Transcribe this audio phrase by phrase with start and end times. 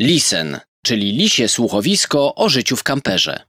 [0.00, 3.40] Lisen, czyli lisie słuchowisko o życiu w kamperze.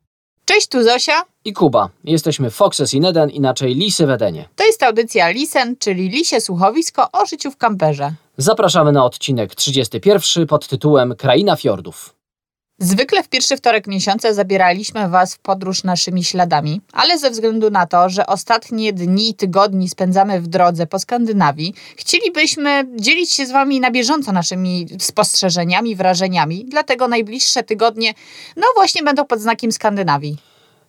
[0.46, 1.22] Cześć, tu Zosia.
[1.46, 1.90] I Kuba.
[2.04, 4.50] Jesteśmy Foxes in Eden, inaczej Lisy w Edenie.
[4.56, 8.14] To jest audycja Lisen, czyli lisie słuchowisko o życiu w kamperze.
[8.38, 12.16] Zapraszamy na odcinek 31 pod tytułem Kraina Fiordów.
[12.82, 17.86] Zwykle w pierwszy wtorek miesiąca zabieraliśmy Was w podróż naszymi śladami, ale ze względu na
[17.88, 23.52] to, że ostatnie dni i tygodni spędzamy w drodze po Skandynawii, chcielibyśmy dzielić się z
[23.52, 28.14] Wami na bieżąco naszymi spostrzeżeniami, wrażeniami, dlatego najbliższe tygodnie,
[28.58, 30.38] no właśnie będą pod znakiem Skandynawii.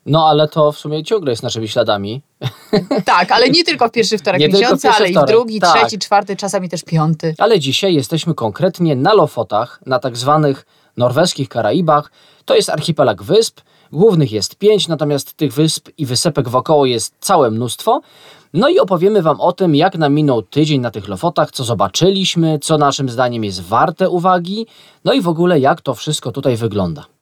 [0.07, 2.23] No ale to w sumie ciągle jest naszymi śladami.
[3.05, 5.61] Tak, ale nie tylko w pierwszy wtorek Nie miesiąca, pierwszy ale i w wtorek, drugi,
[5.61, 5.79] tak.
[5.79, 7.35] trzeci, czwarty, czasami też piąty.
[7.39, 12.11] Ale dzisiaj jesteśmy konkretnie na Lofotach, na tak zwanych norweskich Karaibach.
[12.45, 13.61] To jest archipelag wysp.
[13.93, 18.01] Głównych jest pięć, natomiast tych wysp i wysepek wokoło jest całe mnóstwo.
[18.53, 22.59] No i opowiemy Wam o tym, jak nam minął tydzień na tych Lofotach, co zobaczyliśmy,
[22.59, 24.67] co naszym zdaniem jest warte uwagi,
[25.05, 27.20] no i w ogóle jak to wszystko tutaj wygląda.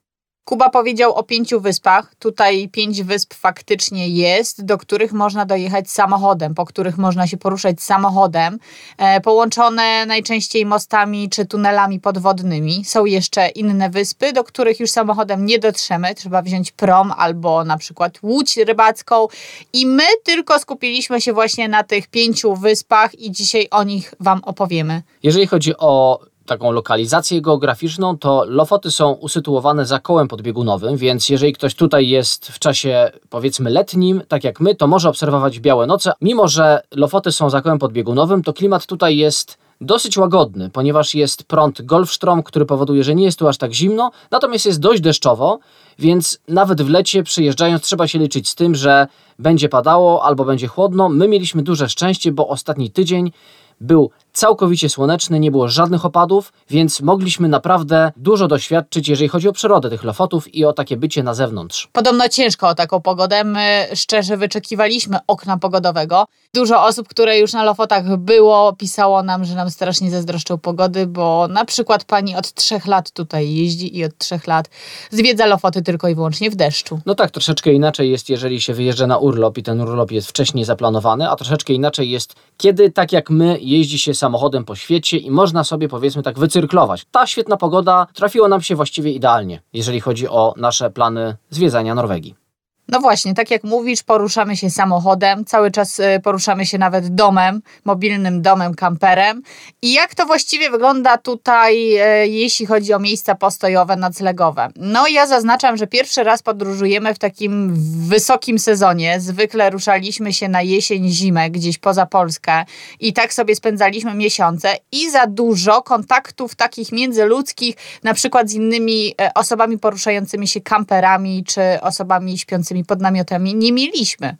[0.48, 2.14] Kuba powiedział o pięciu wyspach.
[2.18, 7.82] Tutaj pięć wysp faktycznie jest, do których można dojechać samochodem, po których można się poruszać
[7.82, 8.58] samochodem,
[8.98, 12.84] e, połączone najczęściej mostami czy tunelami podwodnymi.
[12.84, 16.14] Są jeszcze inne wyspy, do których już samochodem nie dotrzemy.
[16.14, 19.26] Trzeba wziąć prom albo na przykład łódź rybacką.
[19.72, 24.40] I my tylko skupiliśmy się właśnie na tych pięciu wyspach i dzisiaj o nich Wam
[24.44, 25.02] opowiemy.
[25.22, 31.52] Jeżeli chodzi o taką lokalizację geograficzną, to Lofoty są usytuowane za kołem podbiegunowym, więc jeżeli
[31.52, 36.12] ktoś tutaj jest w czasie powiedzmy letnim, tak jak my, to może obserwować białe noce.
[36.20, 41.44] Mimo, że Lofoty są za kołem podbiegunowym, to klimat tutaj jest dosyć łagodny, ponieważ jest
[41.44, 45.58] prąd Golfstrom, który powoduje, że nie jest tu aż tak zimno, natomiast jest dość deszczowo,
[45.98, 49.06] więc nawet w lecie przyjeżdżając trzeba się liczyć z tym, że
[49.38, 51.08] będzie padało albo będzie chłodno.
[51.08, 53.32] My mieliśmy duże szczęście, bo ostatni tydzień
[53.80, 59.52] był całkowicie słoneczny, nie było żadnych opadów, więc mogliśmy naprawdę dużo doświadczyć, jeżeli chodzi o
[59.52, 61.88] przyrodę tych Lofotów i o takie bycie na zewnątrz.
[61.92, 63.44] Podobno ciężko o taką pogodę.
[63.44, 66.26] My szczerze wyczekiwaliśmy okna pogodowego.
[66.54, 71.48] Dużo osób, które już na Lofotach było, pisało nam, że nam strasznie zazdroszczą pogody, bo
[71.48, 74.70] na przykład pani od trzech lat tutaj jeździ i od trzech lat
[75.10, 77.00] zwiedza Lofoty tylko i wyłącznie w deszczu.
[77.06, 80.64] No tak, troszeczkę inaczej jest, jeżeli się wyjeżdża na urlop i ten urlop jest wcześniej
[80.64, 85.30] zaplanowany, a troszeczkę inaczej jest, kiedy tak jak my jeździ się samochodem po świecie i
[85.30, 87.06] można sobie powiedzmy tak wycyrklować.
[87.10, 92.47] Ta świetna pogoda trafiła nam się właściwie idealnie, jeżeli chodzi o nasze plany zwiedzania Norwegii.
[92.90, 97.62] No właśnie, tak jak mówisz, poruszamy się samochodem, cały czas y, poruszamy się nawet domem,
[97.84, 99.42] mobilnym domem, kamperem.
[99.82, 104.68] I jak to właściwie wygląda tutaj, e, jeśli chodzi o miejsca postojowe, noclegowe?
[104.76, 107.74] No ja zaznaczam, że pierwszy raz podróżujemy w takim
[108.08, 109.20] wysokim sezonie.
[109.20, 112.64] Zwykle ruszaliśmy się na jesień, zimę, gdzieś poza Polskę
[113.00, 119.14] i tak sobie spędzaliśmy miesiące i za dużo kontaktów takich międzyludzkich, na przykład z innymi
[119.20, 124.36] e, osobami poruszającymi się kamperami czy osobami śpiącymi pod namiotami nie mieliśmy.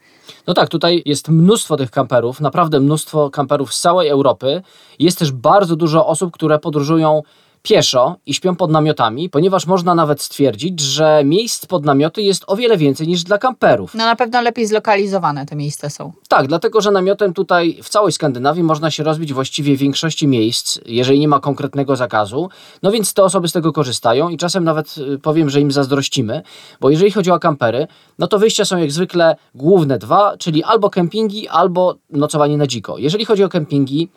[0.47, 4.62] No tak, tutaj jest mnóstwo tych kamperów, naprawdę mnóstwo kamperów z całej Europy.
[4.99, 7.22] Jest też bardzo dużo osób, które podróżują
[7.62, 12.56] pieszo i śpią pod namiotami, ponieważ można nawet stwierdzić, że miejsc pod namioty jest o
[12.56, 13.94] wiele więcej niż dla kamperów.
[13.94, 16.12] No na pewno lepiej zlokalizowane te miejsca są.
[16.28, 20.78] Tak, dlatego że namiotem tutaj w całej Skandynawii można się rozbić właściwie w większości miejsc,
[20.86, 22.48] jeżeli nie ma konkretnego zakazu.
[22.82, 26.42] No więc te osoby z tego korzystają i czasem nawet y, powiem, że im zazdrościmy,
[26.80, 27.86] bo jeżeli chodzi o kampery,
[28.18, 32.98] no to wyjścia są jak zwykle główne dwa, czyli albo kempingi, albo nocowanie na dziko.
[32.98, 34.08] Jeżeli chodzi o kempingi,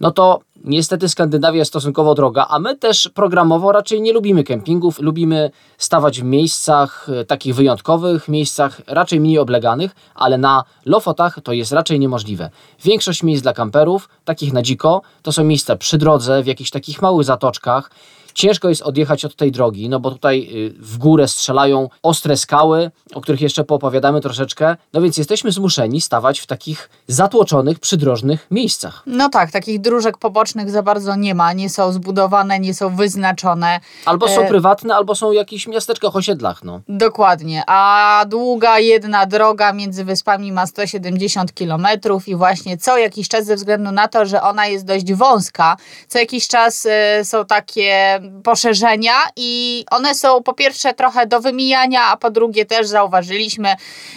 [0.00, 5.00] no to niestety Skandynawia jest stosunkowo droga, a my też programowo raczej nie lubimy kempingów,
[5.00, 11.52] lubimy stawać w miejscach e, takich wyjątkowych, miejscach raczej mniej obleganych, ale na Lofotach to
[11.52, 12.50] jest raczej niemożliwe.
[12.84, 17.02] Większość miejsc dla kamperów, takich na dziko, to są miejsca przy drodze, w jakichś takich
[17.02, 17.90] małych zatoczkach.
[18.34, 22.90] Ciężko jest odjechać od tej drogi, no bo tutaj y, w górę strzelają ostre skały,
[23.14, 29.02] o których jeszcze poopowiadamy troszeczkę, no więc jesteśmy zmuszeni stawać w takich zatłoczonych, przydrożnych miejscach.
[29.06, 33.80] No tak, takich dróżek pobocznych za bardzo nie ma, nie są zbudowane, nie są wyznaczone.
[34.04, 36.80] Albo są E, prywatne, albo są w jakichś miasteczkach, osiedlach, no.
[36.88, 41.86] Dokładnie, a długa jedna droga między wyspami ma 170 km
[42.26, 45.76] i właśnie co jakiś czas ze względu na to, że ona jest dość wąska,
[46.08, 52.00] co jakiś czas e, są takie poszerzenia i one są po pierwsze trochę do wymijania,
[52.04, 53.68] a po drugie też zauważyliśmy,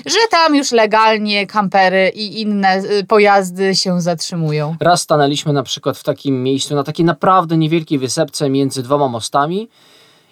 [0.05, 4.75] że tam już legalnie kampery i inne e, pojazdy się zatrzymują.
[4.79, 9.69] Raz stanęliśmy na przykład w takim miejscu, na takiej naprawdę niewielkiej wysepce między dwoma mostami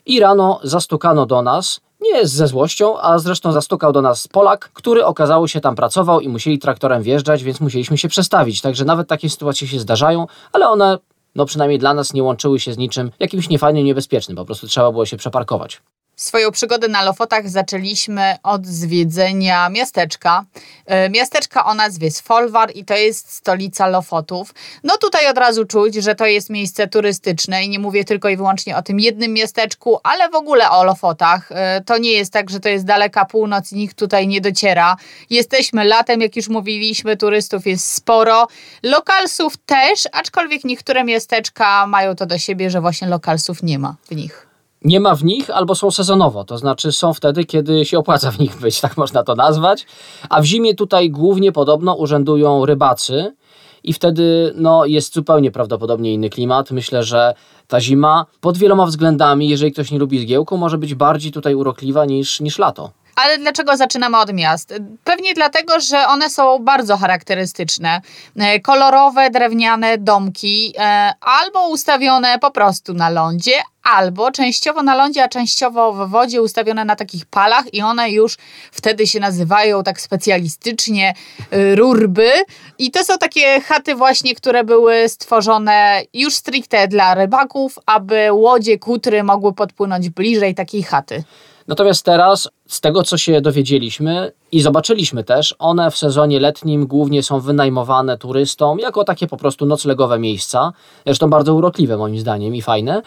[0.06, 5.06] i rano zastukano do nas, nie ze złością, a zresztą zastukał do nas Polak, który
[5.06, 8.62] okazało się tam pracował i musieli traktorem wjeżdżać, więc musieliśmy się przestawić.
[8.62, 10.98] Także nawet takie sytuacje się zdarzają, ale one
[11.36, 14.38] no przynajmniej dla nas nie łączyły się z niczym jakimś niefajnym, niebezpiecznym.
[14.38, 15.82] Po prostu trzeba było się przeparkować.
[16.22, 20.46] Swoją przygodę na Lofotach zaczęliśmy od zwiedzenia miasteczka.
[20.86, 24.54] E, miasteczka o nazwie Sfolwar i to jest stolica Lofotów.
[24.84, 28.38] No tutaj od razu czuć, że to jest miejsce turystyczne i nie mówię tylko i
[28.38, 31.52] wyłącznie o tym jednym miasteczku, ale w ogóle o Lofotach.
[31.52, 34.98] E, to nie jest tak, że to jest daleka północ i nikt tutaj nie dociera.
[35.30, 38.48] Jesteśmy latem, jak już mówiliśmy, turystów jest sporo.
[38.84, 44.16] Lokalsów też, aczkolwiek niektóre miasteczka mają to do siebie, że właśnie lokalsów nie ma w
[44.16, 44.51] nich
[44.82, 48.40] nie ma w nich albo są sezonowo, to znaczy są wtedy, kiedy się opłaca w
[48.40, 49.86] nich być, tak można to nazwać.
[50.30, 53.36] A w zimie tutaj głównie podobno urzędują rybacy
[53.84, 56.72] i wtedy no, jest zupełnie prawdopodobnie inny klimat.
[56.72, 57.34] Myślę, że
[57.68, 62.06] ta zima pod wieloma względami, jeżeli ktoś nie lubi zgiełku, może być bardziej tutaj urokliwa
[62.06, 62.92] niż, niż lato.
[63.16, 64.74] Ale dlaczego zaczynamy od miast?
[65.04, 68.02] Pewnie dlatego, że one są bardzo charakterystyczne.
[68.38, 73.54] E, kolorowe, drewniane domki, e, albo ustawione po prostu na lądzie,
[73.84, 78.38] albo częściowo na lądzie, a częściowo w wodzie ustawione na takich palach i one już
[78.72, 81.14] wtedy się nazywają tak specjalistycznie
[81.52, 82.32] e, rurby.
[82.78, 88.80] I to są takie chaty właśnie, które były stworzone już stricte dla rybaków, aby łodzie,
[88.80, 91.24] kutry mogły podpłynąć bliżej takiej chaty.
[91.68, 97.24] Natomiast teraz, z tego co się dowiedzieliśmy i zobaczyliśmy też, one w sezonie letnim głównie
[97.24, 100.74] są wynajmowane turystom jako takie po prostu noclegowe miejsca.
[101.06, 103.02] Zresztą bardzo urokliwe moim zdaniem i fajne.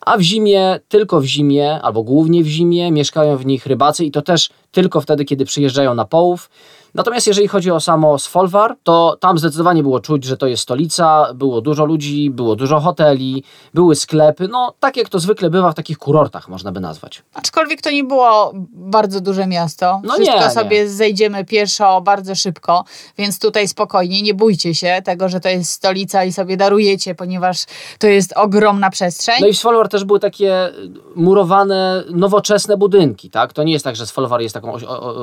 [0.00, 4.10] A w zimie, tylko w zimie, albo głównie w zimie, mieszkają w nich rybacy i
[4.10, 6.50] to też tylko wtedy, kiedy przyjeżdżają na połów.
[6.94, 11.34] Natomiast jeżeli chodzi o samo Sfolwar, to tam zdecydowanie było czuć, że to jest stolica,
[11.34, 15.74] było dużo ludzi, było dużo hoteli, były sklepy, no tak jak to zwykle bywa w
[15.74, 17.22] takich kurortach, można by nazwać.
[17.34, 20.00] Aczkolwiek to nie było bardzo duże miasto.
[20.04, 20.88] No Wszystko nie, sobie nie.
[20.88, 22.84] zejdziemy pieszo bardzo szybko,
[23.18, 27.64] więc tutaj spokojnie, nie bójcie się tego, że to jest stolica i sobie darujecie, ponieważ
[27.98, 29.36] to jest ogromna przestrzeń.
[29.40, 30.70] No i w Sfolwar też były takie
[31.16, 33.52] murowane, nowoczesne budynki, tak?
[33.52, 34.72] To nie jest tak, że Sfolwar jest taką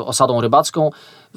[0.05, 0.89] osadą rybacką.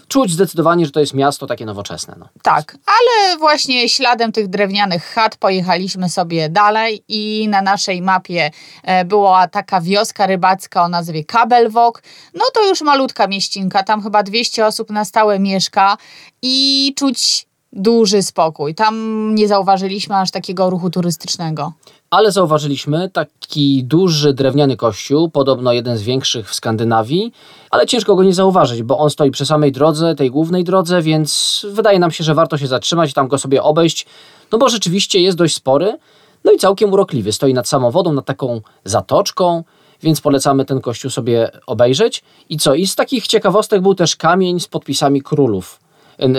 [0.09, 2.15] Czuć zdecydowanie, że to jest miasto takie nowoczesne.
[2.19, 2.29] No.
[2.43, 8.51] Tak, ale właśnie śladem tych drewnianych chat pojechaliśmy sobie dalej i na naszej mapie
[8.83, 12.03] e, była taka wioska rybacka o nazwie Kabelwok.
[12.35, 15.97] No to już malutka mieścinka, tam chyba 200 osób na stałe mieszka
[16.43, 18.75] i czuć duży spokój.
[18.75, 21.73] Tam nie zauważyliśmy aż takiego ruchu turystycznego.
[22.13, 27.33] Ale zauważyliśmy taki duży drewniany kościół, podobno jeden z większych w Skandynawii,
[27.71, 31.67] ale ciężko go nie zauważyć, bo on stoi przy samej drodze, tej głównej drodze, więc
[31.71, 34.07] wydaje nam się, że warto się zatrzymać tam go sobie obejść,
[34.53, 35.99] no bo rzeczywiście jest dość spory,
[36.45, 37.33] no i całkiem urokliwy.
[37.33, 39.65] Stoi nad samą wodą, nad taką zatoczką,
[40.03, 42.23] więc polecamy ten kościół sobie obejrzeć.
[42.49, 42.75] I co?
[42.75, 45.82] I z takich ciekawostek był też kamień z podpisami królów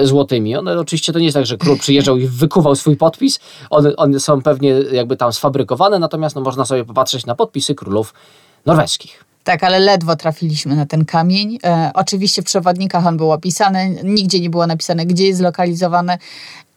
[0.04, 0.56] złotymi.
[0.56, 3.40] One oczywiście to nie jest tak, że król przyjeżdżał i wykuwał swój podpis.
[3.70, 8.14] One, one są pewnie jakby tam sfabrykowane, natomiast no, można sobie popatrzeć na podpisy królów
[8.66, 9.24] norweskich.
[9.44, 11.60] Tak, ale ledwo trafiliśmy na ten kamień.
[11.64, 16.18] E, oczywiście w przewodnikach on był opisany, nigdzie nie było napisane, gdzie jest zlokalizowany.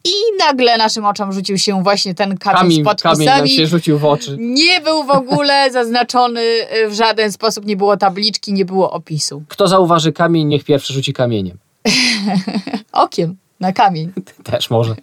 [0.03, 3.25] I nagle naszym oczom rzucił się właśnie ten kamień, kamień z podpisami.
[3.25, 4.37] Kamień nam się rzucił w oczy.
[4.39, 6.41] Nie był w ogóle zaznaczony
[6.89, 9.43] w żaden sposób, nie było tabliczki, nie było opisu.
[9.47, 11.57] Kto zauważy kamień, niech pierwszy rzuci kamieniem.
[12.97, 14.13] Okiem na kamień.
[14.51, 14.95] Też może.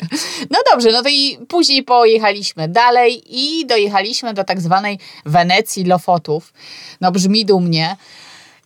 [0.50, 6.52] No dobrze, no to i później pojechaliśmy dalej i dojechaliśmy do tak zwanej Wenecji Lofotów.
[7.00, 7.96] No brzmi dumnie.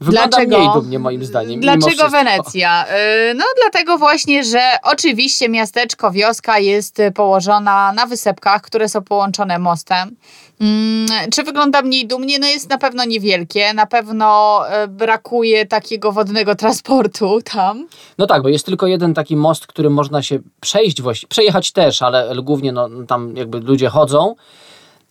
[0.01, 1.61] Wygląda dlaczego, mniej dumnie moim zdaniem.
[1.61, 2.87] Dlaczego Wenecja?
[3.31, 9.59] Y, no dlatego właśnie, że oczywiście miasteczko, wioska jest położona na wysepkach, które są połączone
[9.59, 10.17] mostem.
[10.61, 12.39] Mm, czy wygląda mniej dumnie?
[12.39, 17.89] No jest na pewno niewielkie, na pewno e, brakuje takiego wodnego transportu tam.
[18.19, 22.03] No tak, bo jest tylko jeden taki most, którym można się przejść, właściwie, przejechać też,
[22.03, 24.35] ale głównie no, tam jakby ludzie chodzą.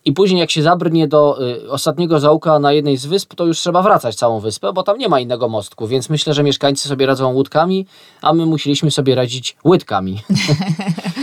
[0.08, 3.58] I później jak się zabrnie do y, ostatniego zaułka na jednej z wysp, to już
[3.58, 7.06] trzeba wracać całą wyspę, bo tam nie ma innego mostku, więc myślę, że mieszkańcy sobie
[7.06, 7.86] radzą łódkami,
[8.22, 10.20] a my musieliśmy sobie radzić łydkami.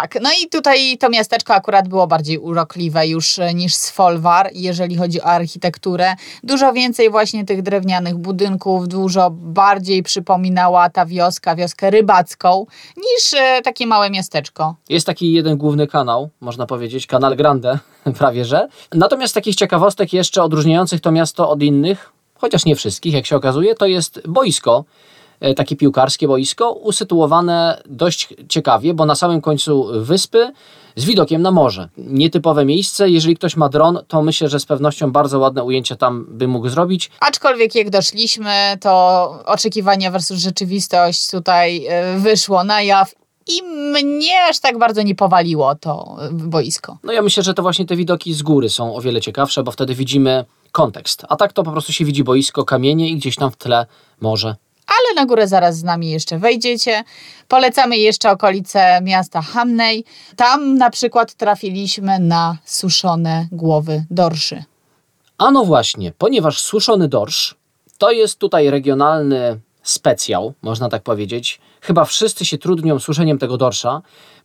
[0.00, 4.96] Tak, no i tutaj to miasteczko akurat było bardziej urokliwe już e, niż Sfolwar, jeżeli
[4.96, 6.14] chodzi o architekturę.
[6.42, 13.62] Dużo więcej właśnie tych drewnianych budynków, dużo bardziej przypominała ta wioska, wioskę rybacką, niż e,
[13.62, 14.74] takie małe miasteczko.
[14.88, 17.78] Jest taki jeden główny kanał, można powiedzieć, Kanal Grande,
[18.18, 18.68] prawie że.
[18.94, 23.74] Natomiast takich ciekawostek jeszcze odróżniających to miasto od innych, chociaż nie wszystkich, jak się okazuje,
[23.74, 24.84] to jest boisko
[25.56, 30.52] takie piłkarskie boisko, usytuowane dość ciekawie, bo na samym końcu wyspy
[30.96, 31.88] z widokiem na morze.
[31.96, 33.10] Nietypowe miejsce.
[33.10, 36.68] Jeżeli ktoś ma dron, to myślę, że z pewnością bardzo ładne ujęcie tam by mógł
[36.68, 37.10] zrobić.
[37.20, 38.90] Aczkolwiek jak doszliśmy, to
[39.46, 43.14] oczekiwania versus rzeczywistość tutaj e, wyszło na jaw
[43.46, 46.98] i mnie aż tak bardzo nie powaliło to boisko.
[47.02, 49.70] No ja myślę, że to właśnie te widoki z góry są o wiele ciekawsze, bo
[49.72, 51.24] wtedy widzimy kontekst.
[51.28, 53.86] A tak to po prostu się widzi boisko, kamienie i gdzieś tam w tle
[54.20, 54.56] morze.
[54.86, 57.04] Ale na górę zaraz z nami jeszcze wejdziecie.
[57.48, 60.04] Polecamy jeszcze okolice miasta Hamnej.
[60.36, 64.64] Tam na przykład trafiliśmy na suszone głowy dorszy.
[65.38, 67.54] A no właśnie, ponieważ suszony dorsz
[67.98, 71.60] to jest tutaj regionalny specjał, można tak powiedzieć.
[71.80, 74.02] Chyba wszyscy się trudnią suszeniem tego dorsza.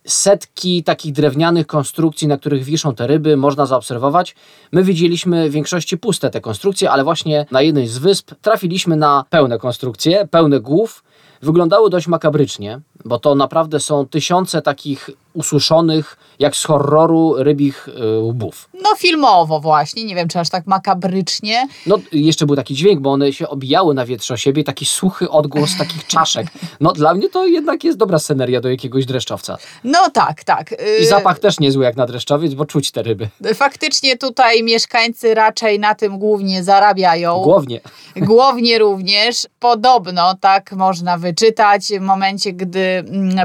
[0.08, 4.36] Setki takich drewnianych konstrukcji, na których wiszą te ryby, można zaobserwować.
[4.72, 9.26] My widzieliśmy w większości puste te konstrukcje, ale właśnie na jednej z wysp trafiliśmy na
[9.30, 11.04] pełne konstrukcje, pełne głów.
[11.42, 18.20] Wyglądały dość makabrycznie, bo to naprawdę są tysiące takich ususzonych, jak z horroru, rybich y,
[18.20, 18.70] łbów.
[18.74, 21.68] No filmowo właśnie, nie wiem czy aż tak makabrycznie.
[21.86, 25.30] No jeszcze był taki dźwięk, bo one się obijały na wietrze o siebie, taki suchy
[25.30, 26.48] odgłos takich czaszek.
[26.80, 29.58] No dla mnie to jednak jest dobra sceneria do jakiegoś dreszczowca.
[29.84, 30.76] No tak, tak.
[31.02, 33.28] I zapach też niezły jak na dreszczowiec, bo czuć te ryby.
[33.56, 37.42] Faktycznie tutaj mieszkańcy raczej na tym głównie zarabiają.
[37.42, 37.82] Głownie.
[38.16, 39.48] Głownie również.
[39.60, 42.89] Podobno, tak można wyczytać, w momencie, gdy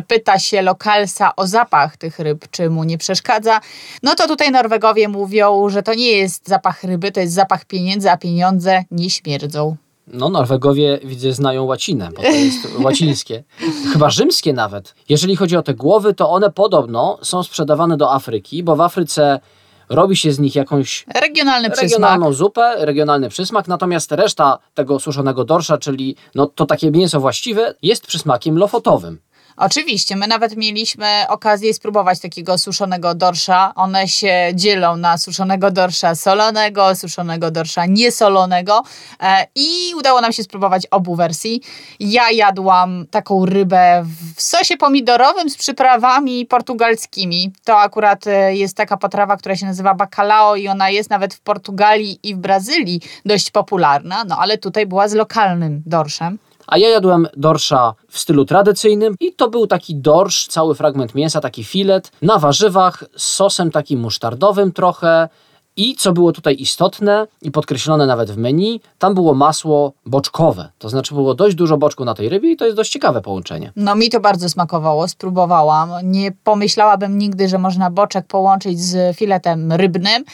[0.09, 3.61] pyta się lokalsa o zapach tych ryb, czy mu nie przeszkadza,
[4.03, 8.11] no to tutaj Norwegowie mówią, że to nie jest zapach ryby, to jest zapach pieniędzy,
[8.11, 9.77] a pieniądze nie śmierdzą.
[10.07, 13.45] No, Norwegowie widzę znają łacinę, bo to jest łacińskie.
[13.93, 14.95] Chyba rzymskie nawet.
[15.09, 19.41] Jeżeli chodzi o te głowy, to one podobno są sprzedawane do Afryki, bo w Afryce
[19.89, 21.91] robi się z nich jakąś Regionalny przysmak.
[21.91, 27.75] regionalną zupę, regionalny przysmak, natomiast reszta tego suszonego dorsza, czyli no, to takie mięso właściwe,
[27.83, 29.19] jest przysmakiem lofotowym.
[29.57, 33.73] Oczywiście, my nawet mieliśmy okazję spróbować takiego suszonego dorsza.
[33.75, 38.83] One się dzielą na suszonego dorsza solonego, suszonego dorsza niesolonego
[39.21, 41.61] e, i udało nam się spróbować obu wersji.
[42.01, 44.05] Ja jadłam taką rybę
[44.37, 47.53] w sosie pomidorowym z przyprawami portugalskimi.
[47.65, 51.41] To akurat e, jest taka potrawa, która się nazywa bacalao i ona jest nawet w
[51.41, 56.39] Portugalii i w Brazylii dość popularna, no ale tutaj była z lokalnym dorszem.
[56.67, 61.41] A ja jadłem dorsza w stylu tradycyjnym i to był taki dorsz, cały fragment mięsa,
[61.41, 65.29] taki filet na warzywach z sosem takim musztardowym trochę.
[65.77, 70.69] I co było tutaj istotne i podkreślone nawet w menu, tam było masło boczkowe.
[70.79, 73.73] To znaczy było dość dużo boczku na tej rybie i to jest dość ciekawe połączenie.
[73.77, 75.91] No mi to bardzo smakowało, spróbowałam.
[76.03, 80.25] Nie pomyślałabym nigdy, że można boczek połączyć z filetem rybnym,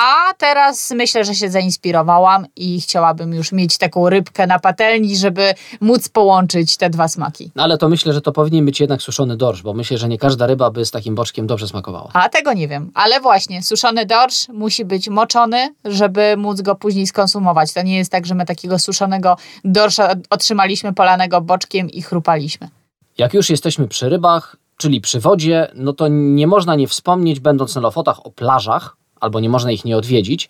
[0.00, 5.54] a teraz myślę, że się zainspirowałam i chciałabym już mieć taką rybkę na patelni, żeby
[5.80, 7.50] móc połączyć te dwa smaki.
[7.54, 10.18] No ale to myślę, że to powinien być jednak suszony dorsz, bo myślę, że nie
[10.18, 12.10] każda ryba by z takim boczkiem dobrze smakowała.
[12.12, 12.90] A tego nie wiem.
[12.94, 17.72] Ale właśnie, suszony dorsz musi być moczony, żeby móc go później skonsumować.
[17.72, 22.68] To nie jest tak, że my takiego suszonego dorsza otrzymaliśmy polanego boczkiem i chrupaliśmy.
[23.18, 27.74] Jak już jesteśmy przy rybach, czyli przy wodzie, no to nie można nie wspomnieć, będąc
[27.74, 30.48] na Lofotach, o plażach, albo nie można ich nie odwiedzić,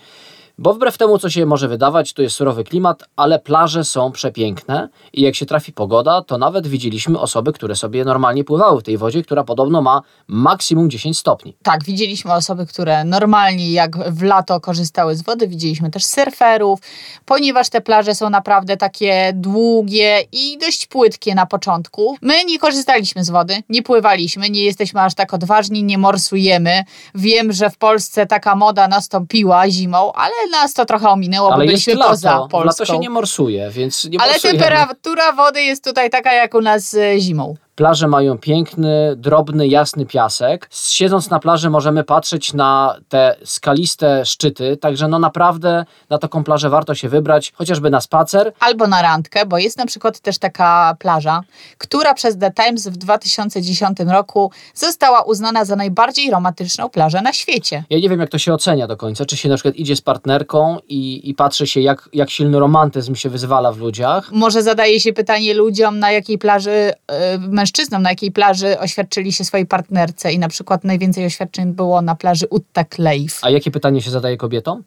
[0.61, 4.89] bo wbrew temu, co się może wydawać, to jest surowy klimat, ale plaże są przepiękne
[5.13, 8.99] i jak się trafi pogoda, to nawet widzieliśmy osoby, które sobie normalnie pływały w tej
[8.99, 11.57] wodzie, która podobno ma maksimum 10 stopni.
[11.63, 16.81] Tak, widzieliśmy osoby, które normalnie jak w lato korzystały z wody, widzieliśmy też surferów,
[17.25, 22.17] ponieważ te plaże są naprawdę takie długie i dość płytkie na początku.
[22.23, 26.85] My nie korzystaliśmy z wody, nie pływaliśmy, nie jesteśmy aż tak odważni, nie morsujemy.
[27.15, 31.67] Wiem, że w Polsce taka moda nastąpiła zimą, ale nas to trochę ominęło, Ale bo
[31.67, 32.65] byliśmy lato, poza Polską.
[32.65, 34.59] lato się nie morsuje, więc nie ale morsujemy.
[34.59, 37.55] temperatura wody jest tutaj taka jak u nas e, zimą.
[37.75, 40.69] Plaże mają piękny, drobny, jasny piasek.
[40.71, 46.71] Siedząc na plaży możemy patrzeć na te skaliste szczyty, także no naprawdę na taką plażę
[46.71, 48.53] warto się wybrać, chociażby na spacer.
[48.61, 51.43] albo na randkę, bo jest na przykład też taka plaża,
[51.79, 57.85] która przez The Times w 2010 roku została uznana za najbardziej romantyczną plażę na świecie.
[57.91, 60.01] Ja nie wiem, jak to się ocenia do końca, czy się na przykład idzie z
[60.01, 64.33] partnerką i, i patrzy się, jak, jak silny romantyzm się wyzwala w ludziach.
[64.33, 69.45] Może zadaje się pytanie ludziom, na jakiej plaży, e, mężczyznom, na jakiej plaży oświadczyli się
[69.45, 73.39] swojej partnerce i na przykład najwięcej oświadczeń było na plaży Utta Kleif.
[73.43, 74.83] A jakie pytanie się zadaje kobietom?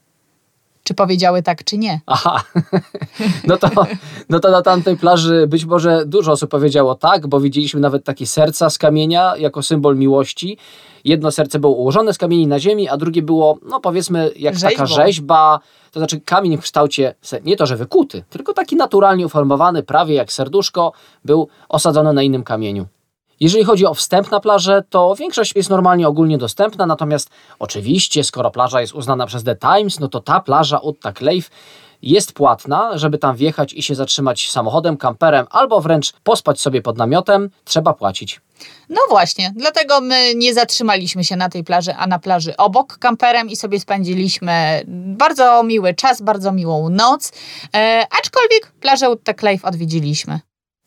[0.84, 2.02] Czy powiedziały tak, czy nie?
[2.06, 2.44] Aha,
[3.48, 3.70] no to,
[4.30, 8.28] no to na tamtej plaży być może dużo osób powiedziało tak, bo widzieliśmy nawet takie
[8.28, 10.58] serca z kamienia jako symbol miłości.
[11.06, 14.86] Jedno serce było ułożone z kamieni na ziemi, a drugie było, no powiedzmy, jak taka
[14.86, 14.86] Rzeźbą.
[14.86, 15.60] rzeźba,
[15.92, 20.32] to znaczy kamień w kształcie, nie to, że wykuty, tylko taki naturalnie uformowany, prawie jak
[20.32, 20.92] serduszko,
[21.26, 22.86] był osadzony na innym kamieniu.
[23.44, 28.52] Jeżeli chodzi o wstęp na plażę, to większość jest normalnie ogólnie dostępna, natomiast oczywiście, skoro
[28.52, 31.50] plaża jest uznana przez The Times, no to ta plaża Utta Kleif
[32.02, 36.98] jest płatna, żeby tam wjechać i się zatrzymać samochodem, kamperem, albo wręcz pospać sobie pod
[36.98, 38.42] namiotem, trzeba płacić.
[38.90, 43.50] No właśnie, dlatego my nie zatrzymaliśmy się na tej plaży, a na plaży obok kamperem
[43.50, 44.84] i sobie spędziliśmy
[45.18, 47.32] bardzo miły czas, bardzo miłą noc,
[47.76, 50.40] e, aczkolwiek plażę Utteklejf odwiedziliśmy.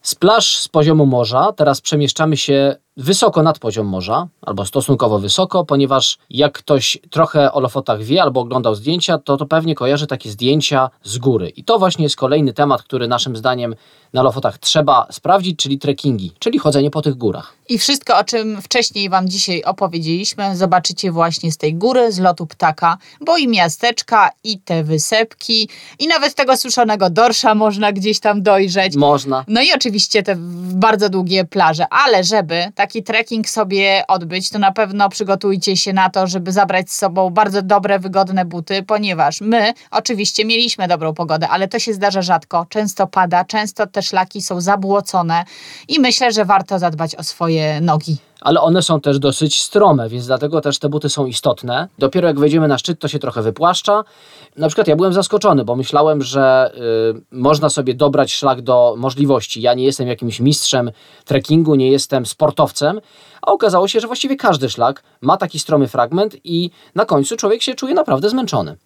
[0.06, 1.52] Z plaż z poziomu morza.
[1.52, 7.60] Teraz przemieszczamy się wysoko nad poziom morza, albo stosunkowo wysoko, ponieważ jak ktoś trochę o
[7.60, 11.48] Lofotach wie albo oglądał zdjęcia, to to pewnie kojarzy takie zdjęcia z góry.
[11.48, 13.74] I to właśnie jest kolejny temat, który naszym zdaniem
[14.12, 17.52] na Lofotach trzeba sprawdzić, czyli trekkingi, czyli chodzenie po tych górach.
[17.68, 22.46] I wszystko, o czym wcześniej Wam dzisiaj opowiedzieliśmy, zobaczycie właśnie z tej góry, z lotu
[22.46, 28.42] ptaka, bo i miasteczka, i te wysepki, i nawet tego suszonego dorsza można gdzieś tam
[28.42, 28.96] dojrzeć.
[28.96, 29.44] Można.
[29.48, 30.36] No i oczywiście te
[30.74, 36.10] bardzo długie plaże, ale żeby taki trekking sobie odbyć, to na pewno przygotujcie się na
[36.10, 41.48] to, żeby zabrać z sobą bardzo dobre, wygodne buty, ponieważ my oczywiście mieliśmy dobrą pogodę,
[41.48, 45.44] ale to się zdarza rzadko, często pada, często te szlaki są zabłocone
[45.88, 48.16] i myślę, że warto zadbać o swoje nogi
[48.46, 51.88] ale one są też dosyć strome, więc dlatego też te buty są istotne.
[51.98, 54.04] Dopiero jak wejdziemy na szczyt, to się trochę wypłaszcza.
[54.56, 56.72] Na przykład ja byłem zaskoczony, bo myślałem, że
[57.16, 59.62] y, można sobie dobrać szlak do możliwości.
[59.62, 60.90] Ja nie jestem jakimś mistrzem
[61.24, 63.00] trekkingu, nie jestem sportowcem,
[63.42, 67.62] a okazało się, że właściwie każdy szlak ma taki stromy fragment i na końcu człowiek
[67.62, 68.76] się czuje naprawdę zmęczony.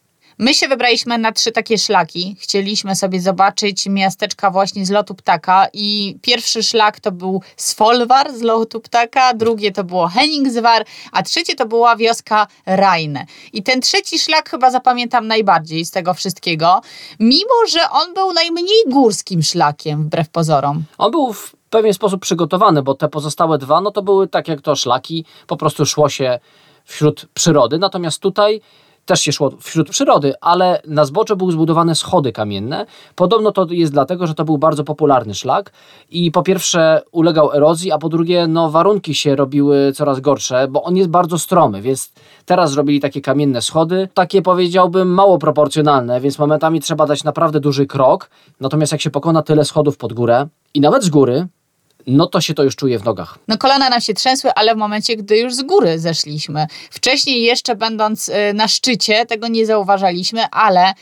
[0.40, 2.36] My się wybraliśmy na trzy takie szlaki.
[2.38, 8.42] Chcieliśmy sobie zobaczyć miasteczka właśnie z lotu ptaka i pierwszy szlak to był Svolvar z
[8.42, 13.26] lotu ptaka, drugie to było Henningsvar, a trzecie to była wioska Rajne.
[13.52, 16.80] I ten trzeci szlak chyba zapamiętam najbardziej z tego wszystkiego,
[17.18, 20.82] mimo że on był najmniej górskim szlakiem, wbrew pozorom.
[20.98, 24.60] On był w pewien sposób przygotowany, bo te pozostałe dwa, no to były tak jak
[24.60, 26.38] to szlaki, po prostu szło się
[26.84, 28.60] wśród przyrody, natomiast tutaj
[29.10, 32.86] też się szło wśród przyrody, ale na zbocze były zbudowane schody kamienne.
[33.14, 35.72] Podobno to jest dlatego, że to był bardzo popularny szlak
[36.10, 40.82] i po pierwsze ulegał erozji, a po drugie no, warunki się robiły coraz gorsze, bo
[40.82, 42.12] on jest bardzo stromy, więc
[42.46, 47.86] teraz zrobili takie kamienne schody, takie powiedziałbym mało proporcjonalne, więc momentami trzeba dać naprawdę duży
[47.86, 48.30] krok.
[48.60, 51.46] Natomiast jak się pokona tyle schodów pod górę i nawet z góry,
[52.06, 53.38] no to się to już czuje w nogach.
[53.48, 56.66] No kolana nam się trzęsły, ale w momencie, gdy już z góry zeszliśmy.
[56.90, 60.94] Wcześniej jeszcze będąc y, na szczycie, tego nie zauważaliśmy, ale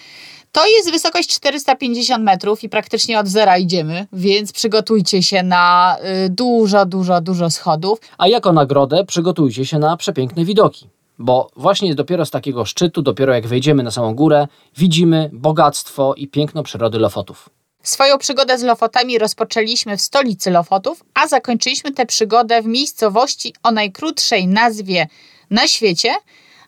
[0.52, 6.30] to jest wysokość 450 metrów i praktycznie od zera idziemy, więc przygotujcie się na y,
[6.30, 8.00] dużo, dużo, dużo schodów.
[8.18, 10.88] A jako nagrodę przygotujcie się na przepiękne widoki.
[11.18, 16.28] Bo właśnie dopiero z takiego szczytu, dopiero jak wejdziemy na samą górę, widzimy bogactwo i
[16.28, 17.50] piękno przyrody Lofotów.
[17.88, 23.70] Swoją przygodę z Lofotami rozpoczęliśmy w stolicy Lofotów, a zakończyliśmy tę przygodę w miejscowości o
[23.70, 25.06] najkrótszej nazwie
[25.50, 26.14] na świecie.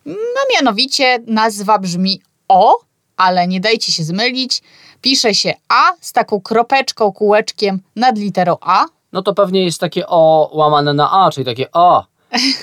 [0.07, 2.77] No mianowicie nazwa brzmi O,
[3.17, 4.63] ale nie dajcie się zmylić.
[5.01, 8.85] Pisze się A z taką kropeczką, kółeczkiem nad literą A.
[9.13, 12.05] No to pewnie jest takie O łamane na A, czyli takie O.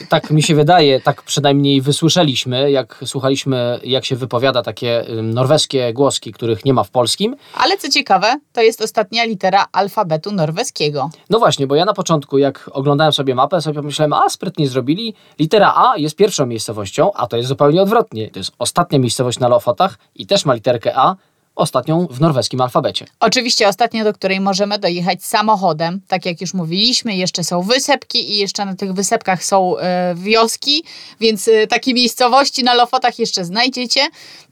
[0.09, 6.31] Tak mi się wydaje, tak przynajmniej wysłyszeliśmy, jak słuchaliśmy, jak się wypowiada takie norweskie głoski,
[6.31, 7.35] których nie ma w polskim.
[7.53, 11.09] Ale co ciekawe, to jest ostatnia litera alfabetu norweskiego.
[11.29, 15.13] No właśnie, bo ja na początku, jak oglądałem sobie mapę, sobie pomyślałem, a sprytnie zrobili.
[15.39, 18.31] Litera A jest pierwszą miejscowością, a to jest zupełnie odwrotnie.
[18.31, 21.15] To jest ostatnia miejscowość na Lofotach i też ma literkę A,
[21.57, 23.05] ostatnią w norweskim alfabecie.
[23.19, 26.01] Oczywiście ostatnia, do której możemy dojechać samochodem.
[26.07, 30.83] Tak jak już mówiliśmy, jeszcze są wysepki i jeszcze na tych wysepkach są e, wioski,
[31.19, 34.01] więc e, takie miejscowości na Lofotach jeszcze znajdziecie.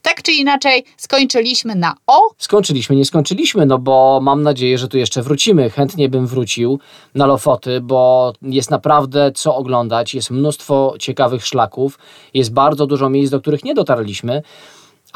[0.02, 2.20] Tak czy inaczej, skończyliśmy na O.
[2.38, 5.70] Skończyliśmy, nie skończyliśmy, no bo mam nadzieję, że tu jeszcze wrócimy.
[5.70, 6.78] Chętnie bym wrócił
[7.14, 10.14] na Lofoty, bo jest naprawdę co oglądać.
[10.14, 11.98] Jest mnóstwo ciekawych szlaków,
[12.34, 14.42] jest bardzo dużo miejsc, do których nie dotarliśmy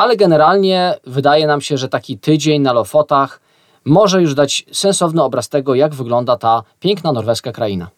[0.01, 3.41] ale generalnie wydaje nam się, że taki tydzień na Lofotach
[3.85, 7.91] może już dać sensowny obraz tego, jak wygląda ta piękna norweska kraina.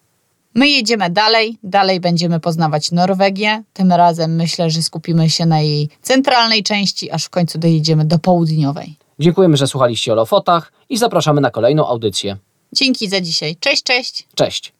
[0.55, 3.63] My jedziemy dalej, dalej będziemy poznawać Norwegię.
[3.73, 8.19] Tym razem myślę, że skupimy się na jej centralnej części, aż w końcu dojedziemy do
[8.19, 8.95] południowej.
[9.19, 12.37] Dziękujemy, że słuchaliście o Lofotach i zapraszamy na kolejną audycję.
[12.73, 13.55] Dzięki za dzisiaj.
[13.59, 14.27] Cześć, cześć.
[14.35, 14.73] Cześć.